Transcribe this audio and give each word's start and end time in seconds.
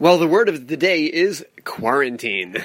Well, 0.00 0.16
the 0.16 0.26
word 0.26 0.48
of 0.48 0.68
the 0.68 0.78
day 0.78 1.04
is 1.04 1.44
quarantine. 1.62 2.64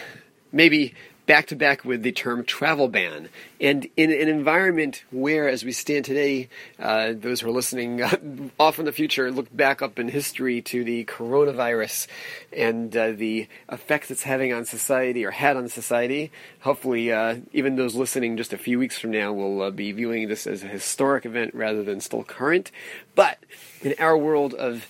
Maybe 0.54 0.94
back 1.26 1.48
to 1.48 1.56
back 1.58 1.84
with 1.84 2.02
the 2.02 2.14
term 2.14 2.46
travel 2.46 2.88
ban. 2.88 3.28
And 3.60 3.90
in 3.98 4.10
an 4.10 4.30
environment 4.30 5.04
where, 5.12 5.50
as 5.50 5.66
we 5.66 5.74
stand 5.74 6.06
today, 6.06 6.48
uh, 6.80 7.12
those 7.12 7.42
who 7.42 7.50
are 7.50 7.52
listening 7.52 8.02
uh, 8.02 8.16
off 8.58 8.80
in 8.80 8.86
the 8.86 8.94
future 8.94 9.34
look 9.34 9.54
back 9.54 9.82
up 9.82 10.00
in 10.00 10.08
history 10.08 10.62
to 10.62 10.86
the 10.86 11.04
coronavirus 11.04 12.08
and 12.56 12.96
uh, 12.96 13.12
the 13.12 13.50
effects 13.70 14.10
it's 14.12 14.24
having 14.24 14.54
on 14.54 14.64
society 14.64 15.26
or 15.26 15.32
had 15.32 15.58
on 15.58 15.68
society. 15.68 16.32
Hopefully, 16.62 17.12
uh, 17.12 17.40
even 17.52 17.76
those 17.76 17.96
listening 17.96 18.38
just 18.38 18.54
a 18.54 18.58
few 18.58 18.80
weeks 18.80 18.98
from 18.98 19.12
now 19.12 19.34
will 19.34 19.62
uh, 19.62 19.72
be 19.72 19.92
viewing 19.92 20.30
this 20.30 20.48
as 20.48 20.64
a 20.64 20.68
historic 20.68 21.26
event 21.26 21.54
rather 21.54 21.84
than 21.84 22.00
still 22.00 22.24
current. 22.24 22.72
But 23.14 23.40
in 23.82 23.94
our 24.00 24.18
world 24.18 24.54
of 24.54 24.88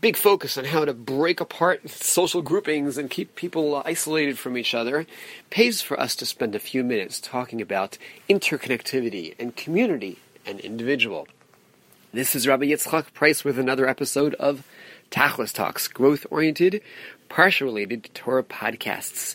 big 0.00 0.16
focus 0.16 0.58
on 0.58 0.64
how 0.64 0.84
to 0.84 0.92
break 0.92 1.40
apart 1.40 1.88
social 1.88 2.42
groupings 2.42 2.98
and 2.98 3.10
keep 3.10 3.34
people 3.36 3.82
isolated 3.84 4.38
from 4.38 4.56
each 4.56 4.74
other, 4.74 5.06
pays 5.50 5.80
for 5.80 5.98
us 5.98 6.16
to 6.16 6.26
spend 6.26 6.54
a 6.54 6.58
few 6.58 6.82
minutes 6.82 7.20
talking 7.20 7.60
about 7.60 7.98
interconnectivity 8.28 9.34
and 9.38 9.56
community 9.56 10.18
and 10.44 10.60
individual. 10.60 11.28
This 12.12 12.34
is 12.34 12.46
Rabbi 12.46 12.66
Yitzchak 12.66 13.14
Price 13.14 13.44
with 13.44 13.58
another 13.58 13.88
episode 13.88 14.34
of 14.34 14.66
Tachlis 15.10 15.52
Talks, 15.52 15.88
growth 15.88 16.26
oriented, 16.30 16.82
parsha 17.30 17.62
related 17.62 18.10
Torah 18.12 18.42
podcasts. 18.42 19.34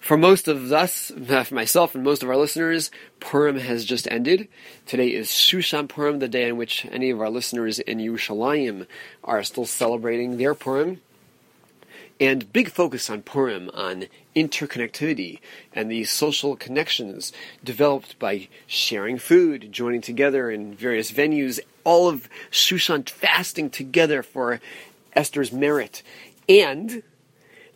For 0.00 0.16
most 0.16 0.46
of 0.46 0.72
us, 0.72 1.10
for 1.10 1.46
myself 1.54 1.94
and 1.94 2.04
most 2.04 2.22
of 2.22 2.28
our 2.28 2.36
listeners, 2.36 2.90
Purim 3.20 3.58
has 3.58 3.84
just 3.84 4.06
ended. 4.10 4.48
Today 4.86 5.08
is 5.08 5.28
Shushan 5.28 5.88
Purim, 5.88 6.18
the 6.18 6.28
day 6.28 6.48
on 6.50 6.56
which 6.56 6.86
any 6.90 7.10
of 7.10 7.20
our 7.20 7.30
listeners 7.30 7.78
in 7.78 7.98
Yerushalayim 7.98 8.86
are 9.24 9.42
still 9.42 9.66
celebrating 9.66 10.36
their 10.36 10.54
Purim. 10.54 11.00
And 12.18 12.50
big 12.52 12.70
focus 12.70 13.10
on 13.10 13.22
Purim, 13.22 13.70
on 13.74 14.06
interconnectivity 14.34 15.40
and 15.74 15.90
the 15.90 16.04
social 16.04 16.56
connections 16.56 17.32
developed 17.62 18.18
by 18.18 18.48
sharing 18.66 19.18
food, 19.18 19.70
joining 19.70 20.00
together 20.00 20.50
in 20.50 20.74
various 20.74 21.10
venues, 21.10 21.60
all 21.84 22.08
of 22.08 22.28
Shushan 22.50 23.08
fasting 23.08 23.70
together 23.70 24.22
for 24.22 24.60
Esther's 25.14 25.52
merit. 25.52 26.02
And 26.48 27.02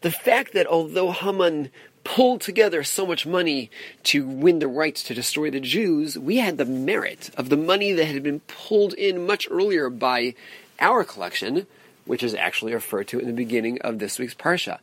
the 0.01 0.11
fact 0.11 0.55
that 0.55 0.67
although 0.67 1.11
Haman 1.13 1.71
pulled 2.05 2.41
together 2.41 2.83
so 2.83 3.07
much 3.07 3.27
money 3.27 3.71
to 4.05 4.27
win 4.27 4.59
the 4.59 4.69
rights 4.69 5.03
to 5.05 5.15
destroy 5.15 5.51
the 5.51 5.61
Jews, 5.61 6.19
we 6.19 6.39
had 6.39 6.59
the 6.59 6.65
merit 6.65 7.31
of 7.37 7.49
the 7.49 7.57
money 7.57 7.93
that 7.93 8.07
had 8.07 8.23
been 8.23 8.41
pulled 8.41 8.95
in 8.95 9.27
much 9.27 9.47
earlier 9.51 9.91
by 9.91 10.35
our 10.79 11.05
collection, 11.05 11.67
which 12.05 12.23
is 12.23 12.35
actually 12.35 12.75
referred 12.75 13.09
to 13.09 13.19
in 13.19 13.27
the 13.27 13.33
beginning 13.33 13.81
of 13.83 13.99
this 13.99 14.19
week's 14.19 14.35
Parsha. 14.35 14.79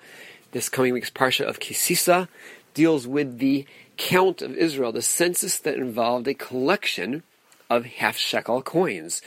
This 0.51 0.69
coming 0.69 0.93
week's 0.93 1.09
Parsha 1.09 1.45
of 1.45 1.59
Kisisa 1.59 2.27
deals 2.73 3.07
with 3.07 3.39
the 3.39 3.65
count 3.97 4.41
of 4.41 4.55
Israel, 4.55 4.91
the 4.91 5.01
census 5.01 5.57
that 5.59 5.75
involved 5.75 6.27
a 6.27 6.33
collection 6.33 7.23
of 7.69 7.85
half 7.85 8.17
shekel 8.17 8.61
coins. 8.61 9.21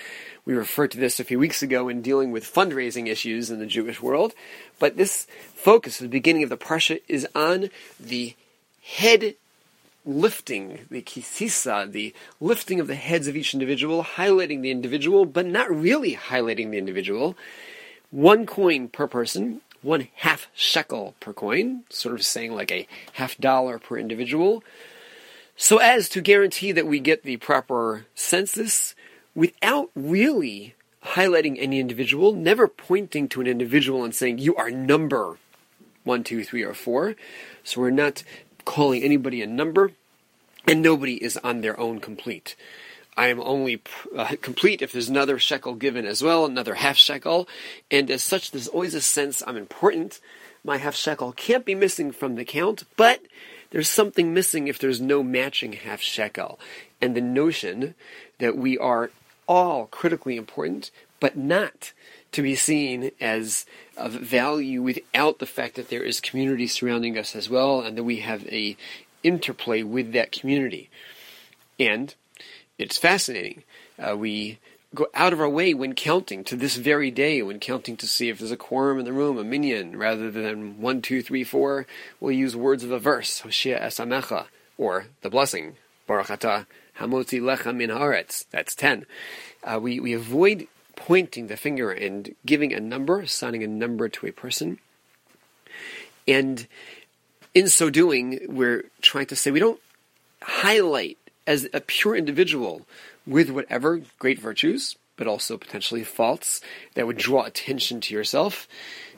We 0.45 0.55
referred 0.55 0.91
to 0.93 0.99
this 0.99 1.21
a 1.21 1.25
few 1.25 1.39
weeks 1.39 1.63
ago 1.63 1.89
in 1.89 2.03
dealing 2.03 2.33
with 2.33 2.51
fundraising 2.51 3.09
issues 3.09 3.51
in 3.51 3.59
the 3.59 3.67
Jewish 3.67 4.01
world, 4.01 4.35
but 4.79 4.97
this 4.97 5.27
focus 5.55 5.99
the 5.99 6.09
beginning 6.09 6.43
of 6.43 6.49
the 6.49 6.57
parsha 6.57 7.01
is 7.09 7.27
on 7.35 7.71
the 7.99 8.35
head 8.83 9.35
lifting, 10.05 10.87
the 10.91 11.03
kisisa, 11.03 11.91
the 11.91 12.15
lifting 12.41 12.81
of 12.81 12.87
the 12.87 12.95
heads 12.95 13.29
of 13.29 13.37
each 13.37 13.55
individual, 13.55 14.03
highlighting 14.03 14.63
the 14.63 14.71
individual, 14.71 15.25
but 15.25 15.47
not 15.47 15.71
really 15.71 16.17
highlighting 16.17 16.71
the 16.71 16.79
individual. 16.79 17.37
One 18.11 18.47
coin 18.47 18.89
per 18.89 19.07
person, 19.07 19.61
one 19.83 20.09
half 20.17 20.49
shekel 20.55 21.15
per 21.21 21.33
coin, 21.33 21.85
sort 21.91 22.15
of 22.15 22.25
saying 22.25 22.55
like 22.55 22.73
a 22.73 22.87
half 23.15 23.37
dollar 23.39 23.79
per 23.79 23.99
individual, 23.99 24.65
so 25.63 25.77
as 25.77 26.09
to 26.09 26.23
guarantee 26.23 26.73
that 26.73 26.87
we 26.87 27.01
get 27.01 27.23
the 27.23 27.37
proper 27.37 28.07
census 28.15 28.95
without 29.35 29.91
really 29.95 30.75
highlighting 31.05 31.59
any 31.59 31.79
individual, 31.79 32.33
never 32.33 32.67
pointing 32.67 33.29
to 33.29 33.43
an 33.43 33.47
individual 33.47 34.03
and 34.03 34.15
saying, 34.15 34.39
you 34.39 34.57
are 34.57 34.71
number 34.71 35.37
one, 36.03 36.25
two, 36.25 36.45
three, 36.45 36.63
or 36.63 36.73
four. 36.73 37.15
So 37.63 37.83
we're 37.83 37.91
not 37.91 38.23
calling 38.65 39.03
anybody 39.03 39.43
a 39.43 39.47
number, 39.47 39.93
and 40.67 40.81
nobody 40.81 41.23
is 41.23 41.37
on 41.45 41.61
their 41.61 41.79
own 41.79 42.01
complete. 42.01 42.57
I 43.15 43.27
am 43.27 43.39
only 43.39 43.83
uh, 44.17 44.37
complete 44.41 44.81
if 44.81 44.93
there's 44.93 45.11
another 45.11 45.39
shekel 45.39 45.75
given 45.75 46.07
as 46.07 46.23
well, 46.23 46.47
another 46.47 46.77
half 46.77 46.97
shekel, 46.97 47.47
and 47.91 48.11
as 48.11 48.23
such, 48.23 48.51
there's 48.51 48.69
always 48.69 48.95
a 48.95 49.03
sense 49.03 49.43
I'm 49.47 49.59
important. 49.59 50.21
My 50.65 50.79
half 50.79 50.95
shekel 50.95 51.33
can't 51.33 51.67
be 51.67 51.75
missing 51.75 52.13
from 52.13 52.37
the 52.37 52.47
count, 52.47 52.85
but 52.97 53.21
there's 53.71 53.89
something 53.89 54.35
missing 54.35 54.69
if 54.69 54.79
there's 54.79 55.01
no 55.01 55.23
matching 55.23 55.73
half 55.73 56.01
shekel. 56.01 56.59
And 57.01 57.17
the 57.17 57.21
notion 57.21 57.95
that 58.39 58.57
we 58.57 58.77
are 58.79 59.11
all 59.47 59.87
critically 59.87 60.37
important, 60.37 60.91
but 61.19 61.37
not 61.37 61.93
to 62.33 62.43
be 62.43 62.55
seen 62.55 63.11
as 63.21 63.67
of 63.97 64.13
value 64.13 64.83
without 64.83 65.39
the 65.39 65.47
fact 65.47 65.75
that 65.77 65.89
there 65.89 66.03
is 66.03 66.21
community 66.21 66.67
surrounding 66.67 67.19
us 67.19 67.35
as 67.35 67.51
well, 67.51 67.81
and 67.81 67.97
that 67.97 68.05
we 68.05 68.17
have 68.17 68.47
a 68.47 68.77
interplay 69.23 69.83
with 69.83 70.13
that 70.13 70.33
community. 70.33 70.89
And 71.79 72.15
it's 72.79 72.97
fascinating. 72.97 73.63
Uh, 73.99 74.17
we 74.17 74.59
go 74.95 75.07
out 75.15 75.33
of 75.33 75.41
our 75.41 75.49
way 75.49 75.73
when 75.73 75.95
counting 75.95 76.43
to 76.45 76.57
this 76.57 76.77
very 76.77 77.11
day, 77.11 77.43
when 77.43 77.61
counting 77.61 77.97
to 77.97 78.07
see 78.07 78.29
if 78.29 78.39
there's 78.39 78.51
a 78.51 78.57
quorum 78.57 78.99
in 78.99 79.05
the 79.05 79.13
room, 79.13 79.39
a 79.39 79.45
minyan, 79.45 79.97
rather 79.97 80.31
than 80.31 80.81
one, 80.81 81.01
two, 81.01 81.23
three, 81.23 81.45
four, 81.45 81.87
we'll 82.19 82.33
use 82.33 82.57
words 82.57 82.83
of 82.83 82.91
a 82.91 82.99
verse, 82.99 83.41
Hoshea 83.41 83.79
Esamecha, 83.79 84.47
or 84.77 85.07
the 85.23 85.31
blessing, 85.31 85.77
Baruch 86.07 86.27
Atah 86.27 86.67
Hamotzi 86.99 87.41
Lechem 87.41 87.77
Min 87.77 87.91
Haaretz. 87.91 88.45
That's 88.51 88.75
ten. 88.75 89.07
Uh, 89.63 89.79
we, 89.81 90.01
we 90.01 90.13
avoid 90.13 90.67
pointing 90.97 91.47
the 91.47 91.57
finger 91.57 91.93
and 91.93 92.35
giving 92.45 92.73
a 92.73 92.81
number, 92.81 93.21
assigning 93.21 93.63
a 93.63 93.69
number 93.69 94.09
to 94.09 94.27
a 94.27 94.33
person. 94.33 94.79
And 96.27 96.67
in 97.55 97.69
so 97.69 97.91
doing, 97.91 98.41
we're 98.49 98.85
trying 99.01 99.27
to 99.27 99.37
say 99.37 99.51
we 99.51 99.61
don't 99.61 99.81
highlight 100.43 101.17
as 101.47 101.69
a 101.73 101.81
pure 101.81 102.17
individual 102.17 102.87
with 103.27 103.51
whatever 103.51 104.03
great 104.19 104.39
virtues, 104.39 104.97
but 105.17 105.27
also 105.27 105.59
potentially 105.59 106.05
faults 106.05 106.61
that 106.95 107.07
would 107.07 107.17
draw 107.17 107.45
attention 107.45 108.01
to 108.01 108.15
yourself. 108.15 108.67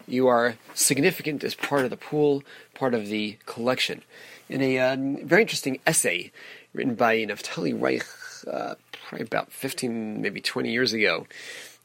You 0.06 0.26
are 0.28 0.56
significant 0.74 1.44
as 1.44 1.54
part 1.54 1.84
of 1.84 1.90
the 1.90 1.96
pool, 1.96 2.42
part 2.74 2.94
of 2.94 3.06
the 3.06 3.38
collection. 3.46 4.02
In 4.48 4.60
a 4.60 4.78
uh, 4.78 4.96
very 5.24 5.42
interesting 5.42 5.80
essay 5.86 6.32
written 6.74 6.94
by 6.94 7.18
Naftali 7.18 7.80
Reich, 7.80 8.04
uh, 8.50 8.74
probably 9.08 9.26
about 9.26 9.52
15, 9.52 10.20
maybe 10.20 10.40
20 10.40 10.70
years 10.70 10.92
ago. 10.92 11.26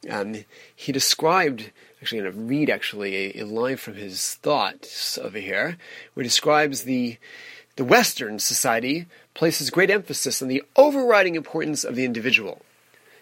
Um, 0.09 0.45
he 0.75 0.91
described, 0.91 1.71
actually, 2.01 2.19
I'm 2.19 2.25
going 2.25 2.35
to 2.35 2.41
read 2.41 2.69
actually 2.69 3.15
a, 3.15 3.41
a, 3.41 3.45
line 3.45 3.77
from 3.77 3.95
his 3.95 4.35
thoughts 4.35 5.17
over 5.17 5.39
here, 5.39 5.77
where 6.13 6.23
he 6.23 6.27
describes 6.27 6.83
the 6.83 7.17
the 7.77 7.85
Western 7.85 8.37
society 8.37 9.07
places 9.33 9.69
great 9.69 9.89
emphasis 9.89 10.41
on 10.41 10.49
the 10.49 10.63
overriding 10.75 11.35
importance 11.35 11.83
of 11.83 11.95
the 11.95 12.05
individual. 12.05 12.61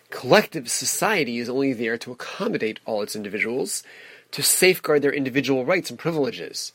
Collective 0.10 0.70
society 0.70 1.38
is 1.38 1.48
only 1.48 1.72
there 1.72 1.98
to 1.98 2.12
accommodate 2.12 2.80
all 2.86 3.02
its 3.02 3.16
individuals, 3.16 3.84
to 4.32 4.42
safeguard 4.42 5.02
their 5.02 5.14
individual 5.14 5.64
rights 5.64 5.90
and 5.90 6.00
privileges 6.00 6.74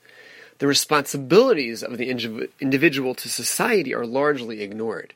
the 0.61 0.67
responsibilities 0.67 1.83
of 1.83 1.97
the 1.97 2.11
individual 2.61 3.15
to 3.15 3.29
society 3.31 3.95
are 3.95 4.05
largely 4.05 4.61
ignored. 4.61 5.15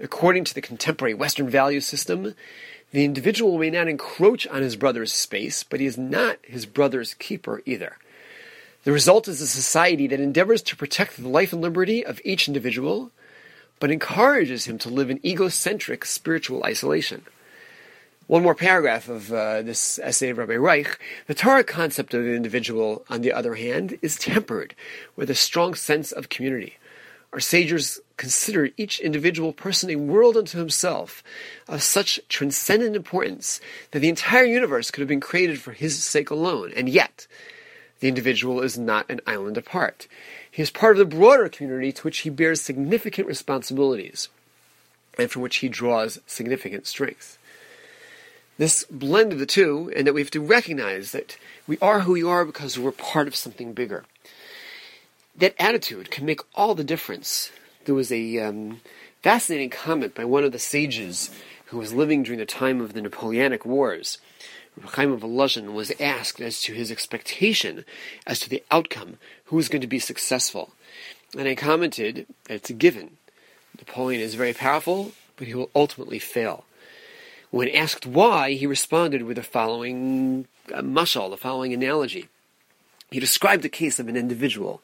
According 0.00 0.44
to 0.44 0.54
the 0.54 0.62
contemporary 0.62 1.12
Western 1.12 1.50
value 1.50 1.80
system, 1.80 2.34
the 2.90 3.04
individual 3.04 3.58
may 3.58 3.68
not 3.68 3.88
encroach 3.88 4.46
on 4.46 4.62
his 4.62 4.74
brother's 4.74 5.12
space, 5.12 5.62
but 5.62 5.80
he 5.80 5.86
is 5.86 5.98
not 5.98 6.38
his 6.42 6.64
brother's 6.64 7.12
keeper 7.12 7.62
either. 7.66 7.98
The 8.84 8.92
result 8.92 9.28
is 9.28 9.40
a 9.40 9.46
society 9.46 10.06
that 10.08 10.20
endeavors 10.20 10.60
to 10.62 10.76
protect 10.76 11.16
the 11.16 11.28
life 11.28 11.54
and 11.54 11.62
liberty 11.62 12.04
of 12.04 12.20
each 12.22 12.48
individual, 12.48 13.10
but 13.80 13.90
encourages 13.90 14.66
him 14.66 14.76
to 14.78 14.90
live 14.90 15.08
in 15.08 15.24
egocentric 15.24 16.04
spiritual 16.04 16.62
isolation. 16.64 17.22
One 18.26 18.42
more 18.42 18.54
paragraph 18.54 19.08
of 19.08 19.32
uh, 19.32 19.62
this 19.62 19.98
essay 19.98 20.30
of 20.30 20.38
Rabbi 20.38 20.56
Reich. 20.56 20.98
The 21.26 21.34
Torah 21.34 21.64
concept 21.64 22.12
of 22.12 22.24
the 22.24 22.34
individual, 22.34 23.06
on 23.08 23.22
the 23.22 23.32
other 23.32 23.54
hand, 23.54 23.98
is 24.02 24.16
tempered 24.16 24.74
with 25.16 25.30
a 25.30 25.34
strong 25.34 25.74
sense 25.74 26.12
of 26.12 26.28
community. 26.28 26.76
Our 27.32 27.40
sages 27.40 28.00
consider 28.18 28.68
each 28.76 29.00
individual 29.00 29.52
person 29.54 29.90
a 29.90 29.96
world 29.96 30.36
unto 30.36 30.58
himself 30.58 31.24
of 31.68 31.82
such 31.82 32.20
transcendent 32.28 32.96
importance 32.96 33.60
that 33.90 34.00
the 34.00 34.08
entire 34.10 34.44
universe 34.44 34.90
could 34.90 35.00
have 35.00 35.08
been 35.08 35.20
created 35.20 35.58
for 35.58 35.72
his 35.72 36.04
sake 36.04 36.30
alone. 36.30 36.72
And 36.76 36.88
yet, 36.88 37.26
the 38.00 38.08
individual 38.08 38.60
is 38.60 38.78
not 38.78 39.08
an 39.10 39.20
island 39.26 39.56
apart. 39.56 40.06
He 40.50 40.62
is 40.62 40.70
part 40.70 40.92
of 40.92 40.98
the 40.98 41.16
broader 41.16 41.48
community 41.48 41.92
to 41.92 42.02
which 42.02 42.18
he 42.18 42.30
bears 42.30 42.60
significant 42.60 43.26
responsibilities 43.26 44.28
and 45.18 45.30
from 45.30 45.42
which 45.42 45.56
he 45.56 45.68
draws 45.68 46.20
significant 46.26 46.86
strength. 46.86 47.38
this 48.56 48.84
blend 48.90 49.32
of 49.32 49.38
the 49.38 49.46
two, 49.46 49.92
and 49.96 50.06
that 50.06 50.14
we 50.14 50.20
have 50.20 50.30
to 50.30 50.40
recognize 50.40 51.12
that 51.12 51.36
we 51.66 51.76
are 51.82 52.00
who 52.00 52.12
we 52.12 52.22
are 52.22 52.44
because 52.44 52.78
we're 52.78 52.92
part 52.92 53.26
of 53.26 53.34
something 53.34 53.72
bigger. 53.72 54.04
That 55.36 55.54
attitude 55.58 56.10
can 56.10 56.24
make 56.24 56.40
all 56.54 56.74
the 56.74 56.84
difference. 56.84 57.50
There 57.84 57.94
was 57.94 58.12
a 58.12 58.38
um, 58.38 58.80
fascinating 59.22 59.70
comment 59.70 60.14
by 60.14 60.24
one 60.24 60.44
of 60.44 60.52
the 60.52 60.58
sages 60.60 61.30
who 61.66 61.78
was 61.78 61.92
living 61.92 62.22
during 62.22 62.38
the 62.38 62.46
time 62.46 62.80
of 62.80 62.92
the 62.92 63.02
Napoleonic 63.02 63.64
Wars. 63.66 64.18
Chaim 64.82 65.12
of 65.12 65.20
Volozhin 65.20 65.72
was 65.72 65.92
asked 66.00 66.40
as 66.40 66.60
to 66.62 66.72
his 66.72 66.90
expectation 66.90 67.84
as 68.26 68.40
to 68.40 68.50
the 68.50 68.62
outcome, 68.70 69.18
who 69.46 69.56
was 69.56 69.68
going 69.68 69.82
to 69.82 69.86
be 69.86 69.98
successful. 69.98 70.72
And 71.36 71.48
I 71.48 71.54
commented, 71.54 72.26
that 72.44 72.54
it's 72.54 72.70
a 72.70 72.74
given. 72.74 73.16
Napoleon 73.78 74.20
is 74.20 74.34
very 74.34 74.52
powerful, 74.52 75.12
but 75.36 75.46
he 75.46 75.54
will 75.54 75.70
ultimately 75.74 76.18
fail. 76.18 76.64
When 77.50 77.68
asked 77.68 78.06
why, 78.06 78.52
he 78.52 78.66
responded 78.66 79.22
with 79.22 79.36
the 79.36 79.42
following 79.42 80.46
uh, 80.72 80.80
mashal, 80.80 81.30
the 81.30 81.36
following 81.36 81.72
analogy. 81.72 82.28
He 83.10 83.20
described 83.20 83.62
the 83.62 83.68
case 83.68 84.00
of 84.00 84.08
an 84.08 84.16
individual 84.16 84.82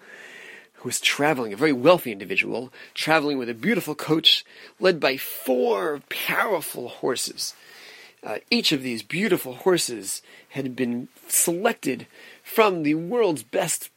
who 0.74 0.88
was 0.88 1.00
traveling, 1.00 1.52
a 1.52 1.56
very 1.56 1.72
wealthy 1.72 2.12
individual, 2.12 2.72
traveling 2.94 3.38
with 3.38 3.48
a 3.48 3.54
beautiful 3.54 3.94
coach 3.94 4.44
led 4.78 4.98
by 5.00 5.16
four 5.16 6.00
powerful 6.08 6.88
horses. 6.88 7.54
Uh, 8.22 8.38
each 8.50 8.72
of 8.72 8.82
these 8.82 9.02
beautiful 9.02 9.54
horses 9.54 10.20
had 10.50 10.76
been 10.76 11.08
selected 11.26 12.06
from 12.42 12.82
the 12.82 12.94
world's 12.94 13.42
best 13.42 13.90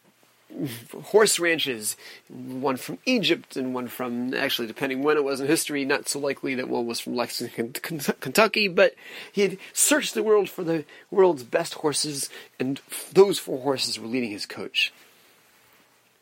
horse 1.05 1.39
ranches, 1.39 1.97
one 2.29 2.77
from 2.77 2.97
Egypt 3.05 3.55
and 3.57 3.73
one 3.73 3.87
from, 3.87 4.33
actually, 4.33 4.67
depending 4.67 5.03
when 5.03 5.17
it 5.17 5.23
was 5.23 5.41
in 5.41 5.47
history, 5.47 5.83
not 5.83 6.07
so 6.07 6.19
likely 6.19 6.55
that 6.55 6.69
one 6.69 6.85
was 6.85 6.99
from 6.99 7.15
Lexington, 7.15 7.73
Kentucky, 7.73 8.67
but 8.67 8.93
he 9.31 9.41
had 9.41 9.57
searched 9.73 10.13
the 10.13 10.23
world 10.23 10.49
for 10.49 10.63
the 10.63 10.85
world's 11.11 11.43
best 11.43 11.75
horses, 11.75 12.29
and 12.59 12.81
those 13.11 13.39
four 13.39 13.61
horses 13.61 13.99
were 13.99 14.07
leading 14.07 14.31
his 14.31 14.45
coach. 14.45 14.93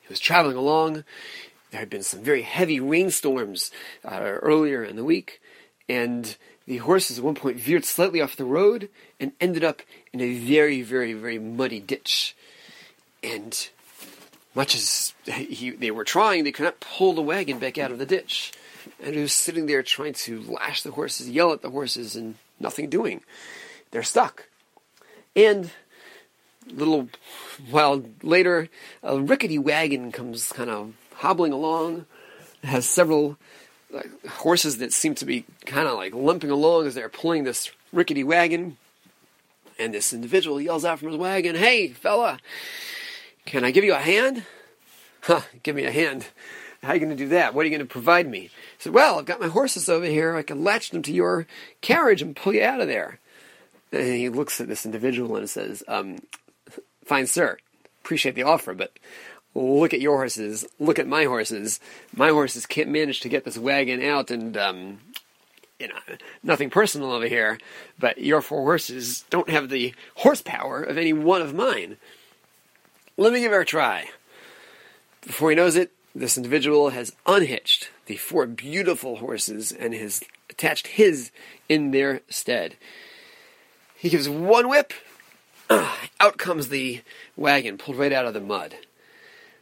He 0.01 0.07
was 0.09 0.19
traveling 0.19 0.57
along. 0.57 1.03
There 1.71 1.79
had 1.79 1.89
been 1.89 2.03
some 2.03 2.21
very 2.21 2.41
heavy 2.41 2.79
rainstorms 2.79 3.71
uh, 4.03 4.19
earlier 4.19 4.83
in 4.83 4.95
the 4.95 5.05
week, 5.05 5.41
and 5.87 6.35
the 6.71 6.77
horses 6.77 7.17
at 7.17 7.23
one 7.25 7.35
point 7.35 7.57
veered 7.57 7.83
slightly 7.83 8.21
off 8.21 8.37
the 8.37 8.45
road 8.45 8.87
and 9.19 9.33
ended 9.41 9.61
up 9.61 9.81
in 10.13 10.21
a 10.21 10.35
very, 10.35 10.81
very, 10.81 11.11
very 11.11 11.37
muddy 11.37 11.81
ditch. 11.81 12.33
And 13.21 13.67
much 14.55 14.73
as 14.73 15.13
he, 15.25 15.71
they 15.71 15.91
were 15.91 16.05
trying, 16.05 16.45
they 16.45 16.53
could 16.53 16.63
not 16.63 16.79
pull 16.79 17.11
the 17.11 17.21
wagon 17.21 17.59
back 17.59 17.77
out 17.77 17.91
of 17.91 17.99
the 17.99 18.05
ditch. 18.05 18.53
And 19.03 19.13
he 19.13 19.21
was 19.21 19.33
sitting 19.33 19.65
there 19.65 19.83
trying 19.83 20.13
to 20.13 20.39
lash 20.43 20.83
the 20.83 20.91
horses, 20.91 21.29
yell 21.29 21.51
at 21.51 21.61
the 21.61 21.71
horses, 21.71 22.15
and 22.15 22.35
nothing 22.57 22.89
doing. 22.89 23.19
They're 23.91 24.01
stuck. 24.01 24.47
And 25.35 25.71
a 26.69 26.73
little 26.73 27.09
while 27.69 28.01
later, 28.23 28.69
a 29.03 29.19
rickety 29.19 29.59
wagon 29.59 30.13
comes 30.13 30.53
kind 30.53 30.69
of 30.69 30.93
hobbling 31.15 31.51
along. 31.51 32.05
Has 32.63 32.85
several 32.85 33.37
like, 33.91 34.25
horses 34.25 34.77
that 34.77 34.93
seem 34.93 35.15
to 35.15 35.25
be 35.25 35.45
kind 35.65 35.87
of 35.87 35.95
like 35.95 36.13
limping 36.13 36.51
along 36.51 36.87
as 36.87 36.95
they're 36.95 37.09
pulling 37.09 37.43
this 37.43 37.71
rickety 37.91 38.23
wagon. 38.23 38.77
And 39.79 39.93
this 39.93 40.13
individual 40.13 40.61
yells 40.61 40.85
out 40.85 40.99
from 40.99 41.09
his 41.09 41.17
wagon, 41.17 41.55
Hey, 41.55 41.89
fella, 41.89 42.39
can 43.45 43.63
I 43.63 43.71
give 43.71 43.83
you 43.83 43.93
a 43.93 43.99
hand? 43.99 44.43
Huh, 45.21 45.41
give 45.63 45.75
me 45.75 45.85
a 45.85 45.91
hand. 45.91 46.25
How 46.83 46.89
are 46.89 46.93
you 46.95 46.99
going 46.99 47.15
to 47.15 47.23
do 47.23 47.29
that? 47.29 47.53
What 47.53 47.61
are 47.61 47.69
you 47.69 47.77
going 47.77 47.87
to 47.87 47.91
provide 47.91 48.27
me? 48.27 48.39
He 48.39 48.49
said, 48.79 48.93
Well, 48.93 49.19
I've 49.19 49.25
got 49.25 49.39
my 49.39 49.47
horses 49.47 49.87
over 49.87 50.05
here. 50.05 50.35
I 50.35 50.41
can 50.41 50.63
latch 50.63 50.89
them 50.89 51.03
to 51.03 51.13
your 51.13 51.45
carriage 51.81 52.21
and 52.21 52.35
pull 52.35 52.53
you 52.53 52.63
out 52.63 52.81
of 52.81 52.87
there. 52.87 53.19
And 53.91 54.15
he 54.15 54.29
looks 54.29 54.59
at 54.59 54.67
this 54.67 54.85
individual 54.85 55.35
and 55.35 55.49
says, 55.49 55.83
um, 55.87 56.19
Fine, 57.05 57.27
sir. 57.27 57.57
Appreciate 58.03 58.35
the 58.35 58.43
offer, 58.43 58.73
but 58.73 58.93
look 59.53 59.93
at 59.93 60.01
your 60.01 60.17
horses. 60.17 60.65
Look 60.79 60.99
at 60.99 61.07
my 61.07 61.25
horses. 61.25 61.79
My 62.15 62.29
horses 62.29 62.65
can't 62.65 62.89
manage 62.89 63.19
to 63.21 63.29
get 63.29 63.43
this 63.43 63.57
wagon 63.57 64.01
out, 64.01 64.31
and, 64.31 64.55
um, 64.57 64.99
you 65.79 65.87
know, 65.87 65.99
nothing 66.43 66.69
personal 66.69 67.11
over 67.11 67.27
here, 67.27 67.59
but 67.99 68.17
your 68.17 68.41
four 68.41 68.63
horses 68.63 69.25
don't 69.29 69.49
have 69.49 69.69
the 69.69 69.93
horsepower 70.15 70.81
of 70.81 70.97
any 70.97 71.13
one 71.13 71.41
of 71.41 71.53
mine. 71.53 71.97
Let 73.17 73.33
me 73.33 73.41
give 73.41 73.51
her 73.51 73.61
a 73.61 73.65
try. 73.65 74.09
Before 75.25 75.49
he 75.49 75.55
knows 75.55 75.75
it, 75.75 75.91
this 76.15 76.37
individual 76.37 76.89
has 76.89 77.15
unhitched 77.25 77.89
the 78.05 78.17
four 78.17 78.45
beautiful 78.45 79.17
horses 79.17 79.71
and 79.71 79.93
has 79.93 80.23
attached 80.49 80.87
his 80.87 81.31
in 81.69 81.91
their 81.91 82.21
stead. 82.29 82.75
He 83.95 84.09
gives 84.09 84.27
one 84.27 84.67
whip, 84.67 84.93
out 86.19 86.37
comes 86.37 86.69
the 86.69 87.01
wagon, 87.37 87.77
pulled 87.77 87.97
right 87.97 88.11
out 88.11 88.25
of 88.25 88.33
the 88.33 88.41
mud. 88.41 88.75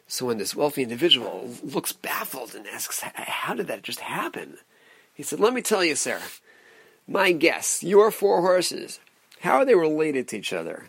So 0.09 0.25
when 0.25 0.39
this 0.39 0.55
wealthy 0.55 0.81
individual 0.81 1.51
looks 1.63 1.93
baffled 1.93 2.55
and 2.55 2.65
asks, 2.65 2.99
How 3.01 3.53
did 3.53 3.67
that 3.67 3.83
just 3.83 3.99
happen? 3.99 4.57
He 5.13 5.21
said, 5.21 5.39
Let 5.39 5.53
me 5.53 5.61
tell 5.61 5.85
you, 5.85 5.93
sir, 5.93 6.19
my 7.07 7.31
guess, 7.31 7.83
your 7.83 8.09
four 8.09 8.41
horses, 8.41 8.99
how 9.41 9.57
are 9.57 9.65
they 9.65 9.75
related 9.75 10.27
to 10.29 10.37
each 10.39 10.51
other? 10.51 10.87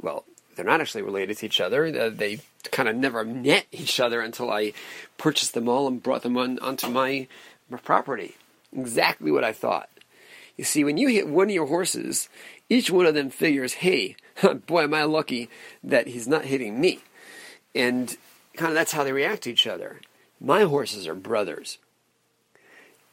Well, 0.00 0.24
they're 0.56 0.64
not 0.64 0.80
actually 0.80 1.02
related 1.02 1.38
to 1.38 1.46
each 1.46 1.60
other. 1.60 1.86
Uh, 1.86 2.10
they 2.10 2.40
kind 2.72 2.88
of 2.88 2.96
never 2.96 3.24
met 3.24 3.66
each 3.70 4.00
other 4.00 4.20
until 4.20 4.50
I 4.50 4.72
purchased 5.18 5.54
them 5.54 5.68
all 5.68 5.86
and 5.86 6.02
brought 6.02 6.22
them 6.22 6.36
on, 6.36 6.58
onto 6.58 6.88
my, 6.88 7.28
my 7.70 7.78
property. 7.78 8.34
Exactly 8.76 9.30
what 9.30 9.44
I 9.44 9.52
thought. 9.52 9.88
You 10.56 10.64
see, 10.64 10.82
when 10.82 10.98
you 10.98 11.06
hit 11.06 11.28
one 11.28 11.48
of 11.48 11.54
your 11.54 11.66
horses, 11.66 12.28
each 12.68 12.90
one 12.90 13.06
of 13.06 13.14
them 13.14 13.30
figures, 13.30 13.74
hey, 13.74 14.16
boy, 14.66 14.82
am 14.82 14.94
I 14.94 15.04
lucky 15.04 15.48
that 15.84 16.08
he's 16.08 16.26
not 16.26 16.46
hitting 16.46 16.80
me. 16.80 16.98
And 17.74 18.16
kind 18.54 18.70
of 18.70 18.74
that's 18.74 18.92
how 18.92 19.04
they 19.04 19.12
react 19.12 19.42
to 19.42 19.50
each 19.50 19.66
other. 19.66 20.00
My 20.40 20.62
horses 20.62 21.06
are 21.06 21.14
brothers. 21.14 21.78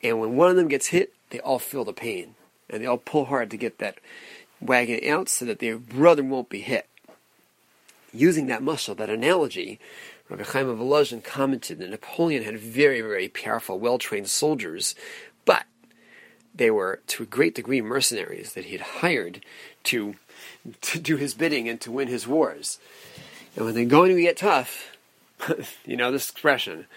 And 0.01 0.19
when 0.19 0.35
one 0.35 0.49
of 0.49 0.55
them 0.55 0.67
gets 0.67 0.87
hit, 0.87 1.13
they 1.29 1.39
all 1.39 1.59
feel 1.59 1.83
the 1.83 1.93
pain. 1.93 2.35
And 2.69 2.81
they 2.81 2.87
all 2.87 2.97
pull 2.97 3.25
hard 3.25 3.51
to 3.51 3.57
get 3.57 3.79
that 3.79 3.97
wagon 4.61 5.07
out 5.09 5.29
so 5.29 5.45
that 5.45 5.59
their 5.59 5.77
brother 5.77 6.23
won't 6.23 6.49
be 6.49 6.61
hit 6.61 6.89
using 8.13 8.47
that 8.47 8.61
mashal, 8.61 8.97
that 8.97 9.09
analogy, 9.09 9.79
Rabbi 10.29 10.43
Chaim 10.43 10.67
of 10.67 10.79
Volozhin 10.79 11.23
commented 11.23 11.79
that 11.79 11.89
Napoleon 11.89 12.43
had 12.43 12.59
very, 12.59 13.01
very 13.01 13.27
powerful, 13.27 13.79
well-trained 13.79 14.29
soldiers, 14.29 14.95
but 15.45 15.65
they 16.53 16.71
were 16.71 17.01
to 17.07 17.23
a 17.23 17.27
great 17.27 17.55
degree 17.55 17.81
mercenaries 17.81 18.53
that 18.53 18.65
he 18.65 18.73
had 18.73 18.81
hired 18.81 19.43
to 19.85 20.15
to 20.81 20.99
do 20.99 21.15
his 21.15 21.33
bidding 21.33 21.69
and 21.69 21.79
to 21.79 21.91
win 21.91 22.09
his 22.09 22.27
wars. 22.27 22.79
And 23.55 23.65
when 23.65 23.73
they're 23.73 23.85
going 23.85 24.13
to 24.13 24.21
get 24.21 24.37
tough, 24.37 24.97
you 25.85 25.97
know 25.97 26.11
this 26.11 26.29
expression, 26.29 26.87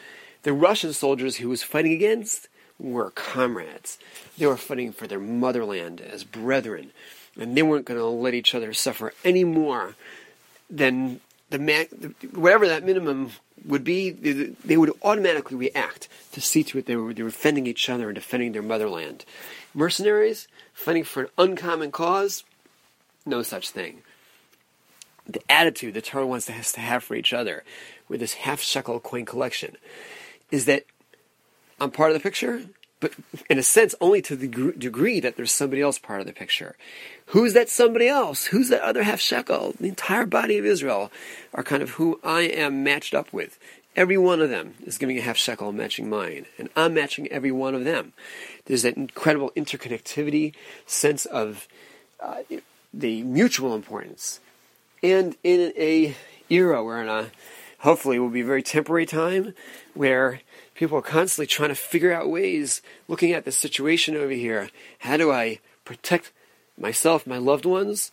the 0.43 0.53
Russian 0.53 0.93
soldiers 0.93 1.37
he 1.37 1.47
was 1.47 1.63
fighting 1.63 1.93
against 1.93 2.49
were 2.79 3.11
comrades. 3.11 3.99
They 4.37 4.47
were 4.47 4.57
fighting 4.57 4.93
for 4.93 5.07
their 5.07 5.21
motherland 5.21 6.01
as 6.01 6.25
brethren, 6.25 6.91
and 7.39 7.57
they 7.57 7.63
weren't 7.63 7.85
going 7.85 8.01
to 8.01 8.07
let 8.07 8.35
each 8.35 8.55
other 8.55 8.73
suffer 8.73 9.13
any 9.25 9.45
more 9.45 9.95
than 10.69 11.21
the 11.51 12.15
whatever 12.33 12.67
that 12.67 12.85
minimum 12.85 13.31
would 13.65 13.85
be, 13.85 14.11
they 14.11 14.77
would 14.77 14.93
automatically 15.03 15.57
react 15.57 16.09
to 16.33 16.41
see 16.41 16.65
to 16.65 16.79
it 16.79 16.87
they 16.87 16.97
were, 16.97 17.13
they 17.15 17.23
were 17.23 17.29
defending 17.29 17.67
each 17.67 17.89
other 17.89 18.09
and 18.09 18.15
defending 18.15 18.53
their 18.53 18.63
motherland. 18.63 19.25
Mercenaries 19.75 20.49
fighting 20.73 21.05
for 21.05 21.25
an 21.25 21.29
uncommon 21.39 21.93
cause, 21.93 22.43
no 23.25 23.43
such 23.43 23.71
thing. 23.71 24.03
The 25.27 25.43
attitude 25.51 25.95
the 25.95 26.03
Torah 26.03 26.27
wants 26.27 26.49
has 26.49 26.73
to 26.73 26.81
have 26.81 27.05
for 27.05 27.15
each 27.15 27.33
other 27.33 27.65
with 28.09 28.21
this 28.21 28.35
half 28.35 28.61
shekel 28.61 29.01
coin 29.01 29.25
collection 29.25 29.77
is 30.51 30.67
that 30.67 30.85
I'm 31.81 31.91
part 31.91 32.11
of 32.11 32.15
the 32.15 32.23
picture, 32.23 32.63
but 33.01 33.13
in 33.51 33.59
a 33.59 33.63
sense, 33.63 33.95
only 34.01 34.23
to 34.23 34.37
the 34.37 34.47
degree 34.47 35.19
that 35.21 35.37
there's 35.37 35.51
somebody 35.51 35.83
else 35.83 35.99
part 35.99 36.21
of 36.21 36.27
the 36.27 36.33
picture. 36.33 36.77
Who's 37.27 37.55
that 37.55 37.69
somebody 37.69 38.07
else? 38.07 38.47
Who's 38.47 38.69
that 38.69 38.83
other 38.83 39.03
half 39.03 39.21
shekel? 39.21 39.75
The 39.81 39.89
entire 39.89 40.27
body 40.27 40.59
of 40.59 40.65
Israel 40.65 41.11
are 41.53 41.65
kind 41.65 41.83
of 41.83 41.91
who 41.91 42.21
I 42.23 42.43
am 42.43 42.85
matched 42.85 43.15
up 43.15 43.33
with. 43.33 43.59
Every 43.97 44.17
one 44.17 44.41
of 44.41 44.49
them 44.49 44.75
is 44.85 44.97
giving 44.97 45.19
a 45.19 45.23
half 45.23 45.37
shekel 45.37 45.73
matching 45.73 46.09
mine, 46.09 46.47
and 46.57 46.71
I'm 46.77 46.95
matching 46.95 47.27
every 47.29 47.53
one 47.53 47.75
of 47.75 47.85
them. 47.85 48.13
There's 48.67 48.83
that 48.83 48.97
incredible 48.97 49.51
interconnectivity, 49.57 50.55
sense 50.87 51.27
of 51.27 51.67
uh, 52.21 52.43
the 52.95 53.23
mutual 53.23 53.75
importance. 53.75 54.41
And 55.03 55.37
in 55.43 55.73
a 55.77 56.15
era 56.49 56.85
where 56.85 57.03
in 57.03 57.09
a 57.09 57.13
uh, 57.13 57.27
hopefully 57.81 58.19
will 58.19 58.29
be 58.29 58.43
a 58.43 58.47
very 58.47 58.63
temporary 58.63 59.07
time 59.07 59.55
where 59.95 60.41
people 60.75 60.97
are 60.97 61.03
constantly 61.03 61.47
trying 61.47 61.71
to 61.71 61.75
figure 61.75 62.13
out 62.13 62.31
ways, 62.31 62.81
looking 63.09 63.33
at 63.33 63.45
the 63.45 63.53
situation 63.53 64.17
over 64.17 64.33
here. 64.33 64.71
How 65.01 65.17
do 65.17 65.33
I 65.33 65.59
protect 65.85 66.33
myself, 66.79 67.27
my 67.27 67.39
loved 67.39 67.65
ones? 67.65 68.13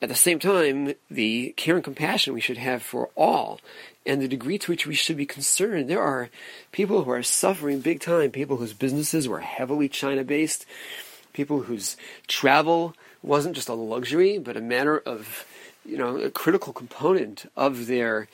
At 0.00 0.08
the 0.08 0.14
same 0.14 0.38
time, 0.38 0.94
the 1.10 1.54
care 1.56 1.74
and 1.74 1.82
compassion 1.82 2.34
we 2.34 2.40
should 2.40 2.58
have 2.58 2.82
for 2.82 3.08
all, 3.16 3.60
and 4.04 4.20
the 4.20 4.28
degree 4.28 4.58
to 4.58 4.70
which 4.70 4.86
we 4.86 4.94
should 4.94 5.16
be 5.16 5.26
concerned. 5.26 5.88
There 5.88 6.02
are 6.02 6.28
people 6.70 7.02
who 7.02 7.10
are 7.10 7.22
suffering 7.22 7.80
big 7.80 8.00
time, 8.00 8.30
people 8.30 8.58
whose 8.58 8.74
businesses 8.74 9.26
were 9.26 9.40
heavily 9.40 9.88
China 9.88 10.22
based, 10.22 10.66
people 11.32 11.62
whose 11.62 11.96
travel 12.28 12.94
wasn't 13.22 13.56
just 13.56 13.68
a 13.68 13.74
luxury, 13.74 14.38
but 14.38 14.56
a 14.56 14.60
matter 14.60 14.98
of, 14.98 15.46
you 15.86 15.96
know, 15.96 16.16
a 16.16 16.30
critical 16.30 16.72
component 16.72 17.50
of 17.56 17.86
their 17.86 18.28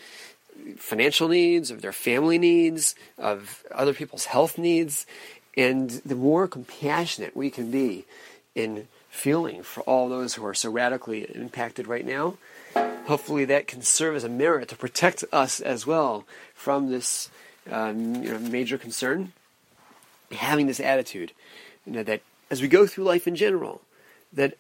financial 0.76 1.28
needs, 1.28 1.70
of 1.70 1.82
their 1.82 1.92
family 1.92 2.38
needs, 2.38 2.94
of 3.18 3.64
other 3.72 3.94
people's 3.94 4.26
health 4.26 4.58
needs. 4.58 5.06
And 5.56 5.90
the 5.90 6.14
more 6.14 6.48
compassionate 6.48 7.36
we 7.36 7.50
can 7.50 7.70
be 7.70 8.04
in 8.54 8.88
feeling 9.10 9.62
for 9.62 9.82
all 9.82 10.08
those 10.08 10.34
who 10.34 10.46
are 10.46 10.54
so 10.54 10.70
radically 10.70 11.24
impacted 11.34 11.86
right 11.86 12.06
now, 12.06 12.38
hopefully 13.06 13.44
that 13.44 13.66
can 13.66 13.82
serve 13.82 14.16
as 14.16 14.24
a 14.24 14.28
mirror 14.28 14.64
to 14.64 14.76
protect 14.76 15.24
us 15.32 15.60
as 15.60 15.86
well 15.86 16.24
from 16.54 16.90
this 16.90 17.28
um, 17.70 18.22
you 18.22 18.30
know, 18.32 18.38
major 18.38 18.78
concern. 18.78 19.32
Having 20.30 20.66
this 20.66 20.80
attitude, 20.80 21.32
you 21.84 21.92
know, 21.92 22.02
that 22.04 22.22
as 22.50 22.62
we 22.62 22.68
go 22.68 22.86
through 22.86 23.04
life 23.04 23.28
in 23.28 23.36
general, 23.36 23.82
that 24.32 24.56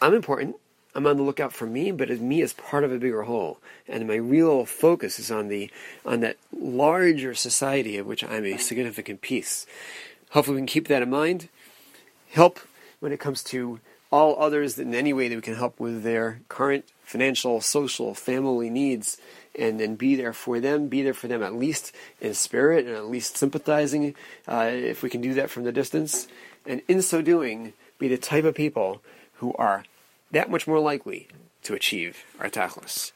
I'm 0.00 0.14
important, 0.14 0.56
I'm 0.94 1.06
on 1.06 1.16
the 1.16 1.22
lookout 1.22 1.52
for 1.52 1.66
me, 1.66 1.90
but 1.90 2.10
me 2.20 2.42
as 2.42 2.52
part 2.52 2.84
of 2.84 2.92
a 2.92 2.98
bigger 2.98 3.22
whole, 3.22 3.58
and 3.88 4.06
my 4.06 4.16
real 4.16 4.66
focus 4.66 5.18
is 5.18 5.30
on 5.30 5.48
the 5.48 5.70
on 6.04 6.20
that 6.20 6.36
larger 6.54 7.34
society 7.34 7.96
of 7.96 8.06
which 8.06 8.22
I'm 8.22 8.44
a 8.44 8.58
significant 8.58 9.22
piece. 9.22 9.66
Hopefully, 10.30 10.56
we 10.56 10.60
can 10.60 10.66
keep 10.66 10.88
that 10.88 11.02
in 11.02 11.10
mind. 11.10 11.48
Help 12.30 12.60
when 13.00 13.12
it 13.12 13.20
comes 13.20 13.42
to 13.44 13.80
all 14.10 14.36
others 14.38 14.78
in 14.78 14.94
any 14.94 15.12
way 15.12 15.28
that 15.28 15.34
we 15.34 15.42
can 15.42 15.54
help 15.54 15.80
with 15.80 16.02
their 16.02 16.40
current 16.48 16.84
financial, 17.02 17.60
social, 17.60 18.14
family 18.14 18.68
needs, 18.68 19.18
and 19.58 19.80
then 19.80 19.96
be 19.96 20.14
there 20.14 20.32
for 20.32 20.60
them, 20.60 20.88
be 20.88 21.02
there 21.02 21.14
for 21.14 21.28
them 21.28 21.42
at 21.42 21.54
least 21.54 21.94
in 22.20 22.34
spirit 22.34 22.86
and 22.86 22.94
at 22.94 23.06
least 23.06 23.36
sympathizing 23.36 24.14
uh, 24.46 24.70
if 24.70 25.02
we 25.02 25.10
can 25.10 25.20
do 25.20 25.34
that 25.34 25.50
from 25.50 25.64
the 25.64 25.72
distance. 25.72 26.28
And 26.66 26.82
in 26.88 27.02
so 27.02 27.22
doing, 27.22 27.72
be 27.98 28.08
the 28.08 28.18
type 28.18 28.44
of 28.44 28.54
people 28.54 29.02
who 29.36 29.54
are 29.54 29.84
that 30.32 30.50
much 30.50 30.66
more 30.66 30.80
likely 30.80 31.28
to 31.62 31.74
achieve 31.74 32.24
our 32.40 32.48
tachlis. 32.48 33.12